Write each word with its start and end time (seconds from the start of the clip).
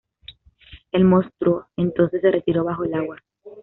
El 0.91 1.03
monstruo 1.05 1.67
entonces 1.77 2.21
se 2.21 2.31
retiró 2.31 2.63
bajo 2.63 2.83
el 2.85 2.95
agua. 2.95 3.19